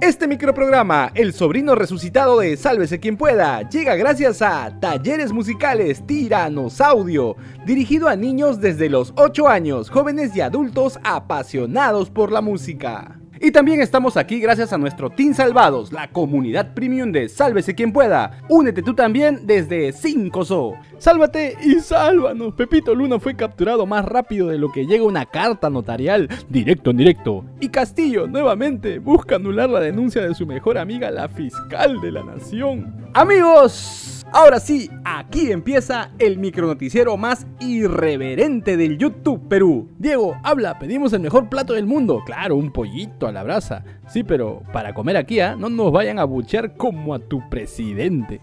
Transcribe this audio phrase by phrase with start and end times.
[0.00, 6.80] Este microprograma, El sobrino resucitado de Sálvese quien pueda, llega gracias a Talleres Musicales Tiranos
[6.80, 13.19] Audio, dirigido a niños desde los 8 años, jóvenes y adultos apasionados por la música.
[13.42, 17.90] Y también estamos aquí gracias a nuestro Team Salvados, la comunidad premium de Sálvese quien
[17.90, 18.42] pueda.
[18.50, 20.78] Únete tú también desde 5SO.
[20.98, 22.52] Sálvate y sálvanos.
[22.52, 26.98] Pepito Luna fue capturado más rápido de lo que llega una carta notarial, directo en
[26.98, 27.44] directo.
[27.60, 32.22] Y Castillo nuevamente busca anular la denuncia de su mejor amiga, la fiscal de la
[32.22, 32.94] nación.
[33.14, 39.88] Amigos, Ahora sí, aquí empieza el micronoticiero más irreverente del YouTube Perú.
[39.98, 42.22] Diego, habla, pedimos el mejor plato del mundo.
[42.24, 43.84] Claro, un pollito a la brasa.
[44.06, 45.56] Sí, pero para comer aquí, ¿ah?
[45.56, 48.40] no nos vayan a buchear como a tu presidente.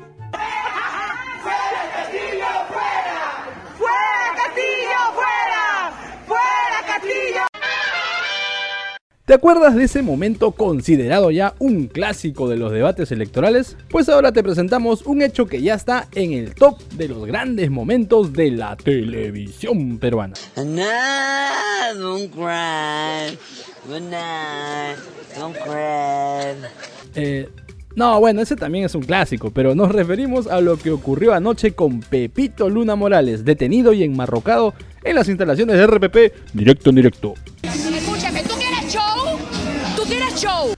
[9.28, 13.76] ¿Te acuerdas de ese momento considerado ya un clásico de los debates electorales?
[13.90, 17.70] Pues ahora te presentamos un hecho que ya está en el top de los grandes
[17.70, 20.36] momentos de la televisión peruana.
[27.14, 27.50] Eh,
[27.98, 31.74] no, bueno, ese también es un clásico, pero nos referimos a lo que ocurrió anoche
[31.74, 37.34] con Pepito Luna Morales, detenido y enmarrocado en las instalaciones de RPP, directo en directo.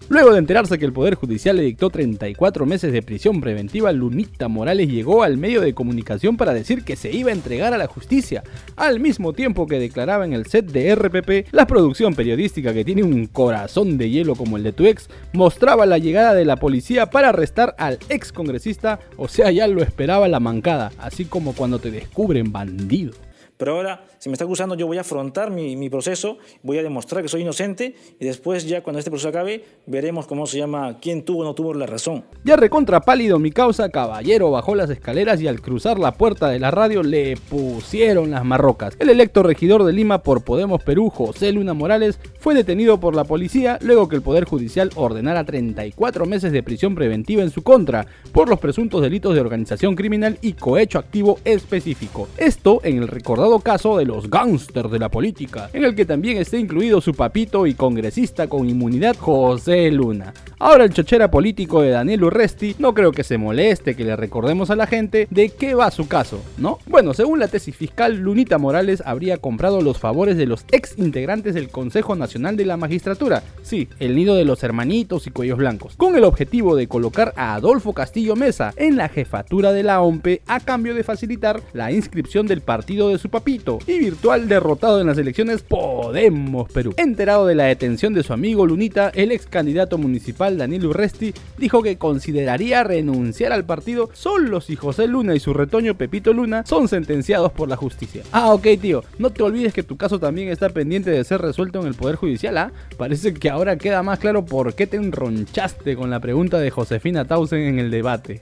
[0.09, 4.47] Luego de enterarse que el Poder Judicial le dictó 34 meses de prisión preventiva, Lunita
[4.47, 7.87] Morales llegó al medio de comunicación para decir que se iba a entregar a la
[7.87, 8.43] justicia,
[8.75, 13.03] al mismo tiempo que declaraba en el set de RPP, la producción periodística que tiene
[13.03, 17.09] un corazón de hielo como el de tu ex, mostraba la llegada de la policía
[17.09, 21.79] para arrestar al ex congresista, o sea, ya lo esperaba la mancada, así como cuando
[21.79, 23.13] te descubren bandido.
[23.59, 27.21] Pero ahora, si me está acusando, yo voy a afrontar mi, proceso, voy a demostrar
[27.21, 31.25] que soy inocente y después ya cuando este proceso acabe, veremos cómo se llama, quién
[31.25, 32.23] tuvo o no tuvo la razón.
[32.45, 36.57] Ya recontra pálido mi causa, caballero bajó las escaleras y al cruzar la puerta de
[36.57, 38.95] la radio le pusieron las marrocas.
[38.97, 43.25] El electo regidor de Lima por Podemos Perú, José Luna Morales, fue detenido por la
[43.25, 48.07] policía luego que el Poder Judicial ordenara 34 meses de prisión preventiva en su contra
[48.31, 52.29] por los presuntos delitos de organización criminal y cohecho activo específico.
[52.37, 56.37] Esto en el recordado caso de los gángsters de la política, en el que también
[56.37, 60.31] está incluido su papito y congresista con inmunidad José Luna.
[60.59, 64.69] Ahora el chochera político de Daniel Urresti no creo que se moleste que le recordemos
[64.69, 66.79] a la gente de qué va su caso, ¿no?
[66.85, 71.55] Bueno, según la tesis fiscal, Lunita Morales habría comprado los favores de los ex integrantes
[71.55, 75.95] del Consejo Nacional de la Magistratura, sí, el nido de los hermanitos y cuellos blancos,
[75.95, 80.41] con el objetivo de colocar a Adolfo Castillo Mesa en la jefatura de la OMPE
[80.45, 85.07] a cambio de facilitar la inscripción del partido de su papito y virtual derrotado en
[85.07, 86.93] las elecciones Podemos Perú.
[86.97, 91.81] Enterado de la detención de su amigo Lunita, el ex candidato municipal Daniel Urresti dijo
[91.81, 96.89] que consideraría renunciar al partido solo si José Luna y su retoño Pepito Luna son
[96.89, 98.23] sentenciados por la justicia.
[98.33, 101.79] Ah, ok tío, no te olvides que tu caso también está pendiente de ser resuelto
[101.79, 102.73] en el Poder Judicial, ¿ah?
[102.97, 107.23] Parece que ahora queda más claro por qué te enronchaste con la pregunta de Josefina
[107.23, 108.41] Tausen en el debate.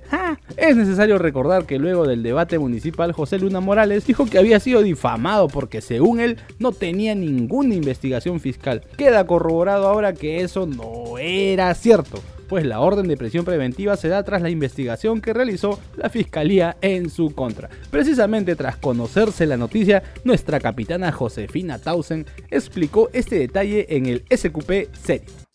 [0.55, 4.81] Es necesario recordar que luego del debate municipal José Luna Morales dijo que había sido
[4.87, 8.81] difamado porque según él no tenía ninguna investigación fiscal.
[8.97, 14.07] Queda corroborado ahora que eso no era cierto pues la orden de prisión preventiva se
[14.07, 17.69] da tras la investigación que realizó la fiscalía en su contra.
[17.91, 24.93] Precisamente tras conocerse la noticia, nuestra capitana Josefina Tausen explicó este detalle en el SQP
[24.93, 25.46] serie.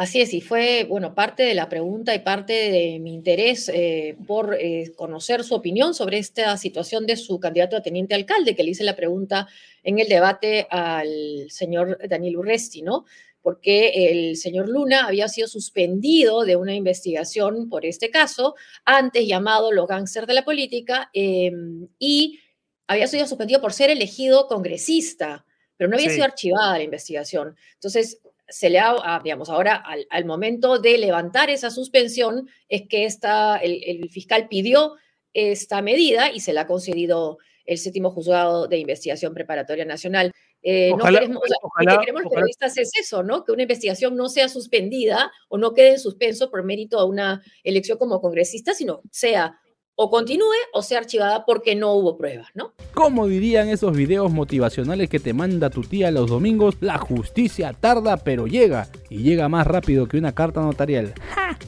[0.00, 4.16] Así es, y fue, bueno, parte de la pregunta y parte de mi interés eh,
[4.26, 8.62] por eh, conocer su opinión sobre esta situación de su candidato a teniente alcalde, que
[8.64, 9.46] le hice la pregunta
[9.82, 13.04] en el debate al señor Daniel Urresti, ¿no?
[13.42, 18.54] Porque el señor Luna había sido suspendido de una investigación por este caso,
[18.86, 22.40] antes llamado los gángsters de la política, em, y
[22.86, 25.44] había sido suspendido por ser elegido congresista,
[25.76, 27.54] pero no había sido archivada la investigación.
[27.74, 33.56] Entonces, se le ha, digamos, ahora al, momento de levantar esa suspensión es que esta,
[33.56, 34.96] el, fiscal pidió
[35.32, 40.32] esta medida y se la ha concedido el séptimo juzgado de investigación preparatoria nacional.
[40.62, 41.42] Eh, no queremos,
[41.78, 43.44] lo que queremos los periodistas es eso, ¿no?
[43.44, 47.42] Que una investigación no sea suspendida o no quede en suspenso por mérito de una
[47.62, 49.58] elección como congresista, sino sea
[50.02, 52.72] o continúe o sea archivada porque no hubo pruebas, ¿no?
[52.94, 58.16] Como dirían esos videos motivacionales que te manda tu tía los domingos, la justicia tarda
[58.16, 61.12] pero llega y llega más rápido que una carta notarial.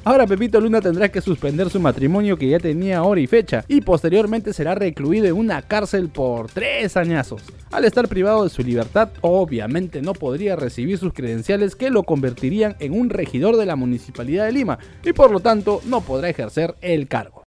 [0.02, 3.82] Ahora Pepito Luna tendrá que suspender su matrimonio que ya tenía hora y fecha y
[3.82, 7.42] posteriormente será recluido en una cárcel por tres añazos.
[7.70, 12.76] Al estar privado de su libertad, obviamente no podría recibir sus credenciales que lo convertirían
[12.80, 16.76] en un regidor de la Municipalidad de Lima y por lo tanto no podrá ejercer
[16.80, 17.41] el cargo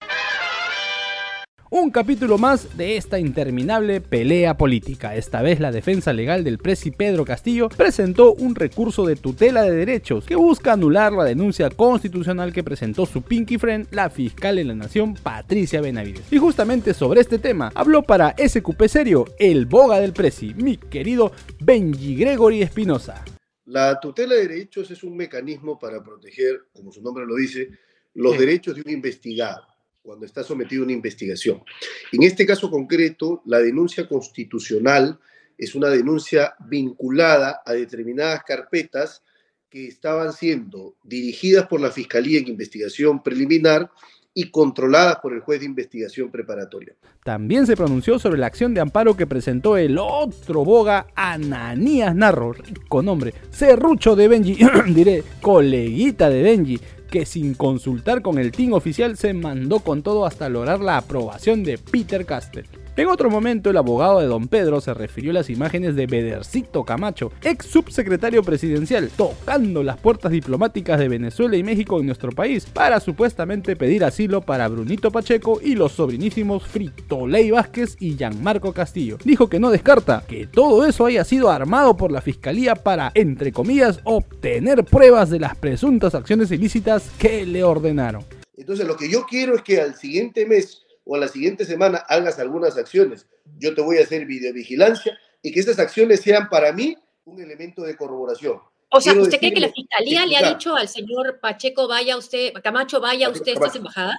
[1.76, 5.16] un capítulo más de esta interminable pelea política.
[5.16, 9.76] Esta vez la defensa legal del presi Pedro Castillo presentó un recurso de tutela de
[9.76, 14.66] derechos que busca anular la denuncia constitucional que presentó su pinky friend, la fiscal de
[14.66, 16.32] la nación Patricia Benavides.
[16.32, 21.32] Y justamente sobre este tema habló para SQP Serio el boga del presi, mi querido
[21.60, 23.26] Benji Gregory Espinosa.
[23.66, 27.70] La tutela de derechos es un mecanismo para proteger, como su nombre lo dice,
[28.14, 29.73] los derechos de un investigado
[30.04, 31.64] cuando está sometido a una investigación.
[32.12, 35.18] En este caso concreto, la denuncia constitucional
[35.58, 39.24] es una denuncia vinculada a determinadas carpetas
[39.70, 43.90] que estaban siendo dirigidas por la Fiscalía en investigación preliminar
[44.36, 46.96] y controladas por el juez de investigación preparatoria.
[47.24, 52.54] También se pronunció sobre la acción de amparo que presentó el otro boga Ananías Narro,
[52.54, 54.58] rico nombre, serrucho de Benji,
[54.94, 56.80] diré, coleguita de Benji,
[57.14, 61.64] que sin consultar con el team oficial se mandó con todo hasta lograr la aprobación
[61.64, 62.66] de Peter Castell.
[62.96, 66.84] En otro momento, el abogado de don Pedro se refirió a las imágenes de Bedercito
[66.84, 72.68] Camacho, ex subsecretario presidencial, tocando las puertas diplomáticas de Venezuela y México en nuestro país
[72.68, 79.18] para supuestamente pedir asilo para Brunito Pacheco y los sobrinísimos Fritoley Vázquez y Gianmarco Castillo.
[79.24, 83.52] Dijo que no descarta que todo eso haya sido armado por la fiscalía para, entre
[83.52, 88.24] comillas, obtener pruebas de las presuntas acciones ilícitas que le ordenaron.
[88.56, 92.00] Entonces, lo que yo quiero es que al siguiente mes o a la siguiente semana
[92.08, 93.28] hagas algunas acciones.
[93.58, 96.96] Yo te voy a hacer videovigilancia y que estas acciones sean para mí
[97.26, 98.60] un elemento de corroboración.
[98.90, 102.54] O sea, ¿usted cree que la fiscalía le ha dicho al señor Pacheco, vaya usted,
[102.64, 104.18] Camacho, vaya usted a estas embajadas?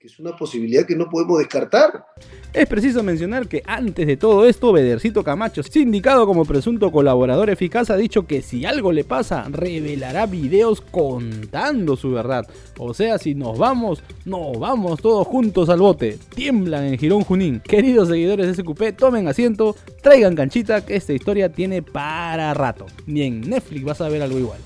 [0.00, 2.06] Que es una posibilidad que no podemos descartar.
[2.52, 7.90] Es preciso mencionar que antes de todo esto, Bedercito Camacho, sindicado como presunto colaborador eficaz,
[7.90, 12.46] ha dicho que si algo le pasa, revelará videos contando su verdad.
[12.78, 16.16] O sea, si nos vamos, nos vamos todos juntos al bote.
[16.32, 17.58] Tiemblan en Girón Junín.
[17.58, 22.86] Queridos seguidores de SQP, tomen asiento, traigan canchita, que esta historia tiene para rato.
[23.06, 24.60] Ni en Netflix vas a ver algo igual.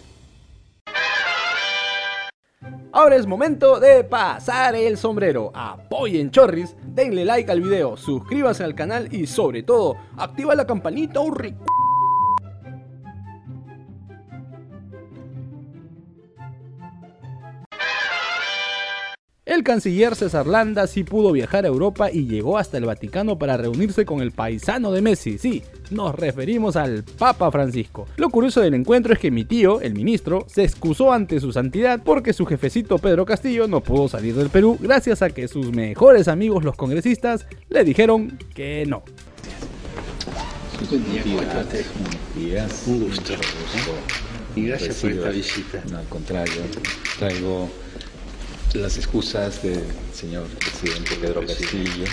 [2.94, 5.50] Ahora es momento de pasar el sombrero.
[5.54, 11.20] Apoyen Chorris, denle like al video, suscríbase al canal y sobre todo, activa la campanita
[11.20, 11.34] un
[19.52, 23.58] El canciller César Landa sí pudo viajar a Europa y llegó hasta el Vaticano para
[23.58, 25.36] reunirse con el paisano de Messi.
[25.36, 28.06] Sí, nos referimos al Papa Francisco.
[28.16, 32.00] Lo curioso del encuentro es que mi tío, el ministro, se excusó ante su santidad
[32.02, 36.28] porque su jefecito Pedro Castillo no pudo salir del Perú gracias a que sus mejores
[36.28, 39.02] amigos los congresistas le dijeron que no.
[42.86, 43.34] Un gusto.
[44.56, 45.82] Y gracias por esta visita.
[45.90, 46.62] No, al contrario,
[47.18, 47.68] traigo
[48.74, 49.82] las excusas del
[50.12, 52.04] señor presidente Pedro Castillo.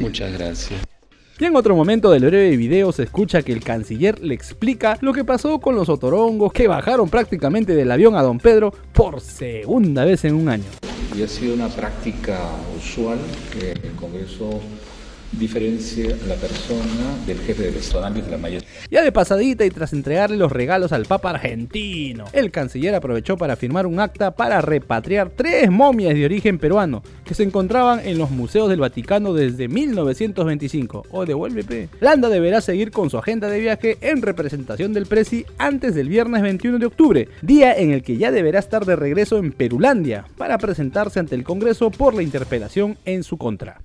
[0.00, 0.80] Muchas gracias.
[1.38, 5.12] Y en otro momento del breve video se escucha que el canciller le explica lo
[5.12, 10.04] que pasó con los otorongos que bajaron prácticamente del avión a don Pedro por segunda
[10.04, 10.64] vez en un año.
[11.16, 12.38] Y ha sido una práctica
[12.76, 13.18] usual
[13.52, 14.60] que el Congreso
[15.38, 18.68] diferencia la persona del jefe del Estado de la mayoría.
[18.90, 23.56] Ya de pasadita y tras entregarle los regalos al Papa argentino, el canciller aprovechó para
[23.56, 28.30] firmar un acta para repatriar tres momias de origen peruano que se encontraban en los
[28.30, 31.06] museos del Vaticano desde 1925.
[31.10, 31.88] O devuelve P.
[32.00, 36.42] Landa deberá seguir con su agenda de viaje en representación del Presi antes del viernes
[36.42, 40.58] 21 de octubre, día en el que ya deberá estar de regreso en Perulandia para
[40.58, 43.80] presentarse ante el Congreso por la interpelación en su contra.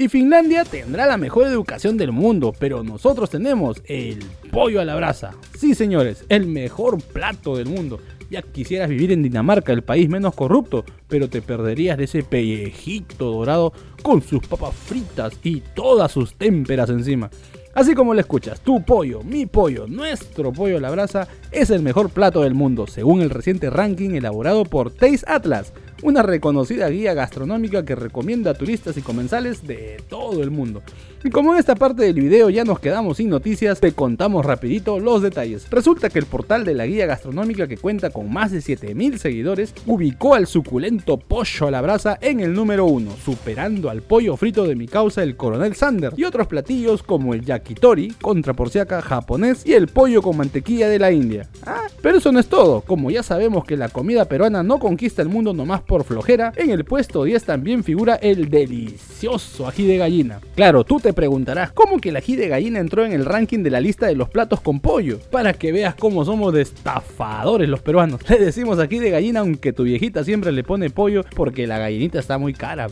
[0.00, 4.20] Y Finlandia tendrá la mejor educación del mundo, pero nosotros tenemos el
[4.52, 5.34] pollo a la brasa.
[5.58, 7.98] Sí, señores, el mejor plato del mundo.
[8.30, 13.32] Ya quisieras vivir en Dinamarca, el país menos corrupto, pero te perderías de ese pellejito
[13.32, 13.72] dorado
[14.04, 17.28] con sus papas fritas y todas sus témperas encima.
[17.74, 21.82] Así como lo escuchas, tu pollo, mi pollo, nuestro pollo a la brasa es el
[21.82, 27.14] mejor plato del mundo, según el reciente ranking elaborado por Taste Atlas una reconocida guía
[27.14, 30.82] gastronómica que recomienda a turistas y comensales de todo el mundo.
[31.24, 35.00] Y como en esta parte del video ya nos quedamos sin noticias, te contamos rapidito
[35.00, 35.68] los detalles.
[35.68, 39.74] Resulta que el portal de la guía gastronómica que cuenta con más de 7000 seguidores
[39.86, 44.64] ubicó al suculento pollo a la brasa en el número 1, superando al pollo frito
[44.64, 49.66] de mi causa el coronel Sander y otros platillos como el yakitori, contra porciaca japonés
[49.66, 51.48] y el pollo con mantequilla de la India.
[51.66, 55.22] Ah, pero eso no es todo, como ya sabemos que la comida peruana no conquista
[55.22, 59.96] el mundo nomás por flojera, en el puesto 10 también figura el delicioso ají de
[59.96, 60.38] gallina.
[60.54, 63.70] Claro, tú te preguntarás, ¿cómo que el ají de gallina entró en el ranking de
[63.70, 65.18] la lista de los platos con pollo?
[65.30, 68.20] Para que veas cómo somos de estafadores los peruanos.
[68.28, 72.18] Le decimos ají de gallina aunque tu viejita siempre le pone pollo porque la gallinita
[72.18, 72.86] está muy cara.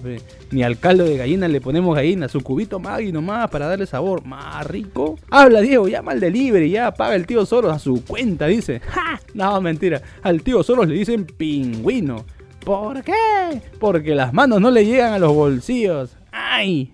[0.50, 4.24] Ni al caldo de gallina le ponemos gallina, su cubito Maggi nomás para darle sabor
[4.24, 5.18] más rico.
[5.28, 8.80] Habla Diego, llama al delivery, ya paga el tío Soros a su cuenta, dice.
[8.88, 9.20] ¡Ja!
[9.34, 10.00] No, mentira.
[10.22, 12.24] Al tío Soros le dicen pingüino.
[12.66, 13.62] ¿Por qué?
[13.78, 16.16] Porque las manos no le llegan a los bolsillos.
[16.32, 16.92] ¡Ay!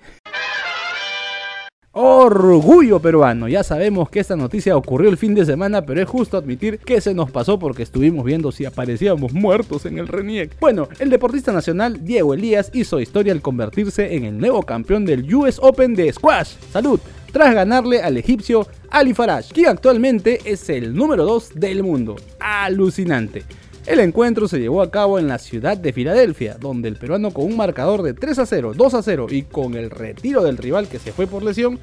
[1.93, 3.49] Orgullo peruano.
[3.49, 7.01] Ya sabemos que esta noticia ocurrió el fin de semana, pero es justo admitir que
[7.01, 10.61] se nos pasó porque estuvimos viendo si aparecíamos muertos en el RENIEC.
[10.61, 15.35] Bueno, el deportista nacional Diego Elías hizo historia al convertirse en el nuevo campeón del
[15.35, 16.51] US Open de Squash.
[16.71, 17.01] Salud
[17.33, 22.17] tras ganarle al egipcio Ali Faraj, quien actualmente es el número 2 del mundo.
[22.41, 23.45] Alucinante.
[23.85, 27.47] El encuentro se llevó a cabo en la ciudad de Filadelfia, donde el peruano con
[27.47, 30.87] un marcador de 3 a 0, 2 a 0 y con el retiro del rival
[30.87, 31.81] que se fue por lesión,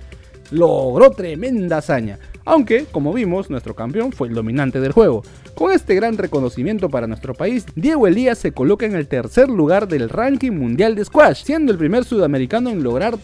[0.50, 2.18] logró tremenda hazaña.
[2.46, 5.24] Aunque, como vimos, nuestro campeón fue el dominante del juego.
[5.56, 9.90] Con este gran reconocimiento para nuestro país, Diego Elías se coloca en el tercer lugar
[9.90, 13.18] del ranking mundial de squash, siendo el primer sudamericano en lograr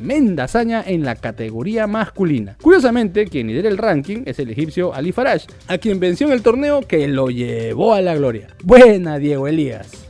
[0.00, 2.56] tremenda hazaña en la categoría masculina.
[2.62, 6.42] Curiosamente, quien lidera el ranking es el egipcio Ali Faraj, a quien venció en el
[6.42, 8.48] torneo que lo llevó a la gloria.
[8.64, 10.09] Buena Diego Elías.